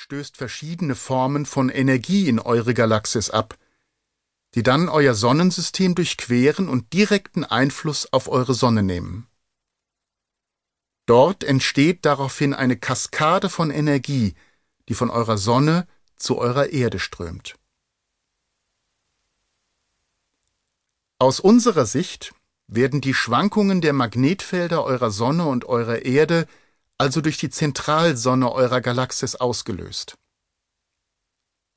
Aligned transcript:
stößt 0.00 0.36
verschiedene 0.36 0.94
Formen 0.94 1.44
von 1.44 1.70
Energie 1.70 2.28
in 2.28 2.38
eure 2.38 2.72
Galaxis 2.72 3.30
ab, 3.30 3.58
die 4.54 4.62
dann 4.62 4.88
euer 4.88 5.12
Sonnensystem 5.12 5.96
durchqueren 5.96 6.68
und 6.68 6.92
direkten 6.92 7.42
Einfluss 7.42 8.12
auf 8.12 8.28
eure 8.28 8.54
Sonne 8.54 8.84
nehmen. 8.84 9.26
Dort 11.06 11.42
entsteht 11.42 12.04
daraufhin 12.04 12.54
eine 12.54 12.76
Kaskade 12.76 13.48
von 13.48 13.72
Energie, 13.72 14.36
die 14.88 14.94
von 14.94 15.10
eurer 15.10 15.36
Sonne 15.36 15.88
zu 16.14 16.38
eurer 16.38 16.68
Erde 16.68 17.00
strömt. 17.00 17.56
Aus 21.18 21.40
unserer 21.40 21.86
Sicht 21.86 22.34
werden 22.68 23.00
die 23.00 23.14
Schwankungen 23.14 23.80
der 23.80 23.94
Magnetfelder 23.94 24.84
eurer 24.84 25.10
Sonne 25.10 25.46
und 25.46 25.64
eurer 25.64 26.02
Erde 26.02 26.46
also 26.98 27.20
durch 27.20 27.38
die 27.38 27.50
Zentralsonne 27.50 28.50
eurer 28.52 28.80
Galaxis 28.80 29.36
ausgelöst. 29.36 30.18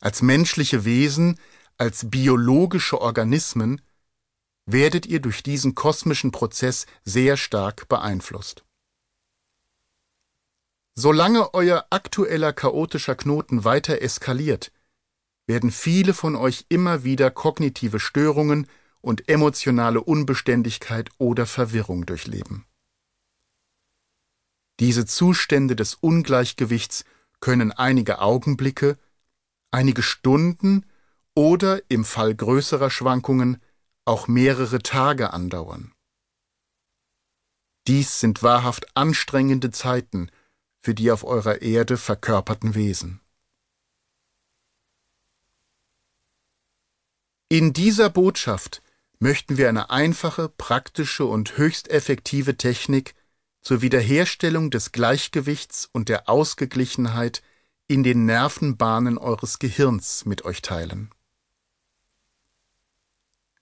Als 0.00 0.22
menschliche 0.22 0.84
Wesen, 0.84 1.40
als 1.78 2.10
biologische 2.10 3.00
Organismen 3.00 3.80
werdet 4.66 5.06
ihr 5.06 5.20
durch 5.20 5.42
diesen 5.42 5.74
kosmischen 5.74 6.32
Prozess 6.32 6.86
sehr 7.04 7.36
stark 7.36 7.88
beeinflusst. 7.88 8.64
Solange 10.94 11.54
euer 11.54 11.86
aktueller 11.90 12.52
chaotischer 12.52 13.14
Knoten 13.14 13.64
weiter 13.64 14.00
eskaliert, 14.00 14.72
werden 15.46 15.70
viele 15.70 16.14
von 16.14 16.36
euch 16.36 16.66
immer 16.68 17.04
wieder 17.04 17.30
kognitive 17.30 18.00
Störungen 18.00 18.66
und 19.00 19.28
emotionale 19.28 20.00
Unbeständigkeit 20.00 21.10
oder 21.18 21.46
Verwirrung 21.46 22.06
durchleben. 22.06 22.66
Diese 24.80 25.06
Zustände 25.06 25.74
des 25.74 25.94
Ungleichgewichts 25.94 27.04
können 27.40 27.72
einige 27.72 28.20
Augenblicke, 28.20 28.98
einige 29.70 30.02
Stunden 30.02 30.84
oder 31.34 31.80
im 31.90 32.04
Fall 32.04 32.34
größerer 32.34 32.90
Schwankungen 32.90 33.62
auch 34.04 34.28
mehrere 34.28 34.78
Tage 34.80 35.32
andauern. 35.32 35.92
Dies 37.86 38.20
sind 38.20 38.42
wahrhaft 38.42 38.96
anstrengende 38.96 39.70
Zeiten 39.70 40.30
für 40.78 40.94
die 40.94 41.10
auf 41.10 41.24
eurer 41.24 41.62
Erde 41.62 41.96
verkörperten 41.96 42.74
Wesen. 42.74 43.20
In 47.48 47.72
dieser 47.72 48.10
Botschaft 48.10 48.82
möchten 49.18 49.56
wir 49.56 49.68
eine 49.68 49.90
einfache, 49.90 50.48
praktische 50.48 51.24
und 51.24 51.56
höchst 51.56 51.88
effektive 51.88 52.56
Technik 52.56 53.14
zur 53.66 53.82
Wiederherstellung 53.82 54.70
des 54.70 54.92
Gleichgewichts 54.92 55.90
und 55.92 56.08
der 56.08 56.28
Ausgeglichenheit 56.28 57.42
in 57.88 58.04
den 58.04 58.24
Nervenbahnen 58.24 59.18
eures 59.18 59.58
Gehirns 59.58 60.24
mit 60.24 60.44
euch 60.44 60.62
teilen. 60.62 61.10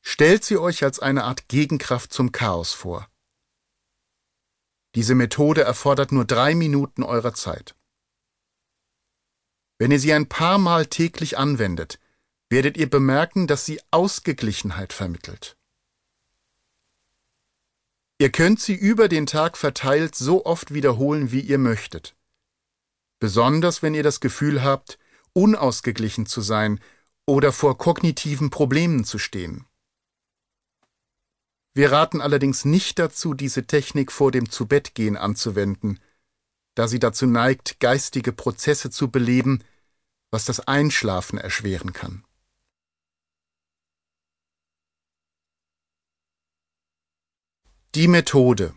Stellt 0.00 0.42
sie 0.42 0.56
euch 0.56 0.84
als 0.84 1.00
eine 1.00 1.24
Art 1.24 1.48
Gegenkraft 1.48 2.14
zum 2.14 2.32
Chaos 2.32 2.72
vor. 2.72 3.10
Diese 4.94 5.14
Methode 5.14 5.64
erfordert 5.64 6.12
nur 6.12 6.24
drei 6.24 6.54
Minuten 6.54 7.02
eurer 7.02 7.34
Zeit. 7.34 7.76
Wenn 9.76 9.90
ihr 9.90 10.00
sie 10.00 10.14
ein 10.14 10.30
paar 10.30 10.56
Mal 10.56 10.86
täglich 10.86 11.36
anwendet, 11.36 12.00
werdet 12.48 12.78
ihr 12.78 12.88
bemerken, 12.88 13.46
dass 13.46 13.66
sie 13.66 13.82
Ausgeglichenheit 13.90 14.94
vermittelt. 14.94 15.58
Ihr 18.20 18.30
könnt 18.30 18.60
sie 18.60 18.74
über 18.74 19.08
den 19.08 19.24
Tag 19.24 19.56
verteilt 19.56 20.14
so 20.14 20.44
oft 20.44 20.74
wiederholen, 20.74 21.32
wie 21.32 21.40
ihr 21.40 21.56
möchtet. 21.56 22.14
Besonders 23.18 23.82
wenn 23.82 23.94
ihr 23.94 24.02
das 24.02 24.20
Gefühl 24.20 24.62
habt, 24.62 24.98
unausgeglichen 25.32 26.26
zu 26.26 26.42
sein 26.42 26.80
oder 27.24 27.50
vor 27.50 27.78
kognitiven 27.78 28.50
Problemen 28.50 29.04
zu 29.04 29.18
stehen. 29.18 29.64
Wir 31.72 31.92
raten 31.92 32.20
allerdings 32.20 32.66
nicht 32.66 32.98
dazu, 32.98 33.32
diese 33.32 33.66
Technik 33.66 34.12
vor 34.12 34.30
dem 34.30 34.50
Zubettgehen 34.50 35.16
anzuwenden, 35.16 35.98
da 36.74 36.88
sie 36.88 36.98
dazu 36.98 37.24
neigt, 37.24 37.80
geistige 37.80 38.32
Prozesse 38.32 38.90
zu 38.90 39.10
beleben, 39.10 39.64
was 40.30 40.44
das 40.44 40.60
Einschlafen 40.60 41.38
erschweren 41.38 41.94
kann. 41.94 42.22
Die 47.96 48.06
Methode 48.06 48.72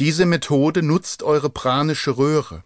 Diese 0.00 0.26
Methode 0.26 0.82
nutzt 0.82 1.22
eure 1.22 1.48
pranische 1.48 2.18
Röhre, 2.18 2.64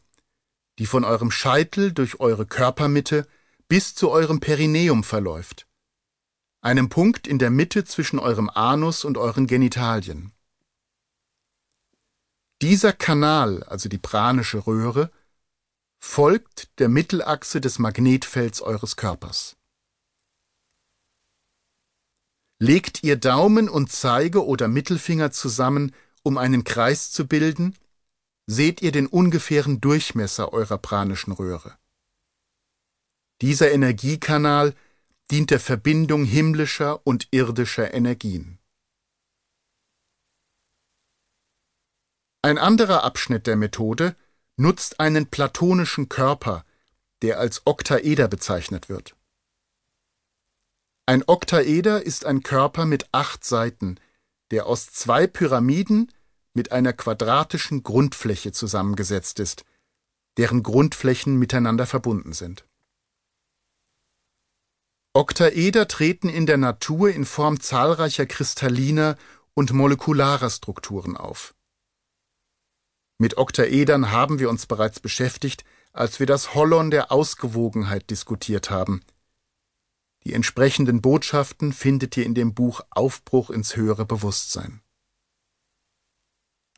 die 0.79 0.87
von 0.87 1.05
eurem 1.05 1.31
Scheitel 1.31 1.93
durch 1.93 2.19
eure 2.19 2.47
Körpermitte 2.47 3.29
bis 3.69 3.95
zu 3.95 4.11
eurem 4.11 4.41
Perineum 4.41 5.05
verläuft, 5.05 5.67
einem 6.63 6.89
Punkt 6.89 7.27
in 7.27 7.39
der 7.39 7.51
Mitte 7.51 7.85
zwischen 7.85 8.19
eurem 8.19 8.49
Anus 8.49 9.05
und 9.05 9.19
euren 9.19 9.47
Genitalien. 9.47 10.33
Dieser 12.63 12.95
Kanal, 12.95 13.65
also 13.65 13.91
die 13.91 13.99
pranische 13.99 14.67
Röhre, 14.67 15.13
folgt 15.99 16.79
der 16.79 16.89
Mittelachse 16.89 17.61
des 17.61 17.79
Magnetfelds 17.79 18.63
eures 18.63 18.97
Körpers. 18.97 19.59
Legt 22.65 23.03
ihr 23.03 23.17
Daumen 23.17 23.69
und 23.69 23.91
Zeige 23.91 24.47
oder 24.47 24.69
Mittelfinger 24.69 25.33
zusammen, 25.33 25.93
um 26.23 26.39
einen 26.39 26.63
Kreis 26.63 27.11
zu 27.11 27.27
bilden, 27.27 27.77
seht 28.47 28.83
ihr 28.83 28.93
den 28.93 29.09
ungefähren 29.09 29.81
Durchmesser 29.81 30.53
eurer 30.53 30.79
pranischen 30.79 31.33
Röhre. 31.33 31.77
Dieser 33.41 33.73
Energiekanal 33.73 34.77
dient 35.33 35.51
der 35.51 35.59
Verbindung 35.59 36.25
himmlischer 36.25 37.05
und 37.05 37.27
irdischer 37.33 37.93
Energien. 37.93 38.61
Ein 42.43 42.59
anderer 42.59 43.03
Abschnitt 43.03 43.49
der 43.49 43.57
Methode 43.57 44.15
nutzt 44.57 45.01
einen 45.01 45.27
platonischen 45.27 46.09
Körper, 46.09 46.65
der 47.23 47.41
als 47.41 47.63
Oktaeder 47.65 48.29
bezeichnet 48.29 48.89
wird. 48.89 49.17
Ein 51.07 51.25
Oktaeder 51.27 52.05
ist 52.05 52.25
ein 52.25 52.43
Körper 52.43 52.87
mit 52.87 53.09
acht 53.13 53.45
Seiten, 53.45 53.99
der 54.53 54.67
aus 54.67 54.87
zwei 54.87 55.27
Pyramiden 55.27 56.13
mit 56.55 56.71
einer 56.71 56.93
quadratischen 56.93 57.83
Grundfläche 57.83 58.53
zusammengesetzt 58.53 59.41
ist, 59.41 59.65
deren 60.37 60.63
Grundflächen 60.63 61.37
miteinander 61.37 61.87
verbunden 61.87 62.33
sind. 62.33 62.67
Oktaeder 65.15 65.89
treten 65.89 66.29
in 66.29 66.47
der 66.47 66.57
Natur 66.57 67.11
in 67.11 67.25
Form 67.25 67.61
zahlreicher 67.61 68.27
kristalliner 68.27 69.19
und 69.55 69.73
molekularer 69.73 70.49
Strukturen 70.49 71.17
auf. 71.17 71.55
Mit 73.19 73.37
Oktaedern 73.37 74.11
haben 74.11 74.39
wir 74.39 74.49
uns 74.49 74.67
bereits 74.67 75.01
beschäftigt, 75.01 75.65
als 75.93 76.19
wir 76.19 76.27
das 76.27 76.55
Hollon 76.55 76.91
der 76.91 77.13
Ausgewogenheit 77.13 78.09
diskutiert 78.09 78.71
haben, 78.71 79.03
die 80.25 80.35
entsprechenden 80.35 81.01
Botschaften 81.01 81.73
findet 81.73 82.17
ihr 82.17 82.25
in 82.25 82.35
dem 82.35 82.55
Buch 82.55 82.83
Aufbruch 82.91 83.51
ins 83.51 83.77
höhere 83.77 84.07
Bewusstsein. 84.07 84.81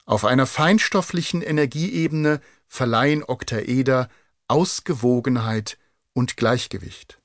Auf 0.07 0.25
einer 0.25 0.47
feinstofflichen 0.47 1.43
Energieebene 1.43 2.41
verleihen 2.67 3.23
Oktaeder 3.25 4.09
Ausgewogenheit 4.49 5.79
und 6.13 6.37
Gleichgewicht. 6.37 7.21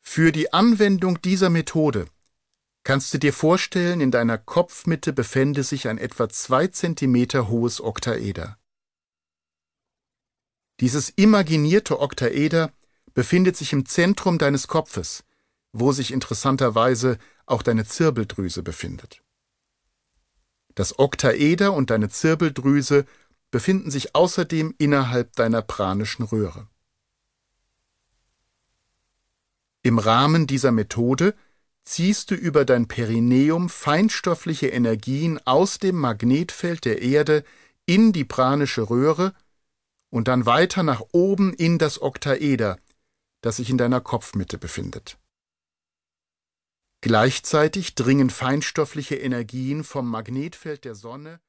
Für 0.00 0.30
die 0.30 0.52
Anwendung 0.52 1.20
dieser 1.22 1.50
Methode 1.50 2.06
kannst 2.84 3.14
du 3.14 3.18
dir 3.18 3.32
vorstellen, 3.32 4.00
in 4.00 4.10
deiner 4.10 4.38
Kopfmitte 4.38 5.12
befände 5.12 5.62
sich 5.62 5.88
ein 5.88 5.98
etwa 5.98 6.28
zwei 6.28 6.66
Zentimeter 6.66 7.48
hohes 7.48 7.80
Oktaeder. 7.80 8.58
Dieses 10.82 11.10
imaginierte 11.10 12.00
Oktaeder 12.00 12.72
befindet 13.14 13.56
sich 13.56 13.72
im 13.72 13.86
Zentrum 13.86 14.38
deines 14.38 14.66
Kopfes, 14.66 15.22
wo 15.72 15.92
sich 15.92 16.12
interessanterweise 16.12 17.18
auch 17.46 17.62
deine 17.62 17.86
Zirbeldrüse 17.86 18.64
befindet. 18.64 19.22
Das 20.74 20.98
Oktaeder 20.98 21.72
und 21.72 21.90
deine 21.90 22.08
Zirbeldrüse 22.08 23.06
befinden 23.52 23.92
sich 23.92 24.16
außerdem 24.16 24.74
innerhalb 24.76 25.36
deiner 25.36 25.62
pranischen 25.62 26.24
Röhre. 26.24 26.66
Im 29.84 30.00
Rahmen 30.00 30.48
dieser 30.48 30.72
Methode 30.72 31.36
ziehst 31.84 32.32
du 32.32 32.34
über 32.34 32.64
dein 32.64 32.88
Perineum 32.88 33.68
feinstoffliche 33.68 34.66
Energien 34.66 35.38
aus 35.46 35.78
dem 35.78 35.94
Magnetfeld 35.94 36.84
der 36.84 37.02
Erde 37.02 37.44
in 37.86 38.12
die 38.12 38.24
pranische 38.24 38.90
Röhre 38.90 39.32
und 40.12 40.28
dann 40.28 40.44
weiter 40.44 40.82
nach 40.82 41.02
oben 41.12 41.54
in 41.54 41.78
das 41.78 42.00
Oktaeder, 42.00 42.78
das 43.40 43.56
sich 43.56 43.70
in 43.70 43.78
deiner 43.78 44.00
Kopfmitte 44.00 44.58
befindet. 44.58 45.18
Gleichzeitig 47.00 47.94
dringen 47.94 48.30
feinstoffliche 48.30 49.16
Energien 49.16 49.82
vom 49.82 50.08
Magnetfeld 50.08 50.84
der 50.84 50.94
Sonne 50.94 51.40